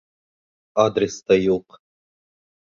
[0.85, 1.81] Адрес та юҡ.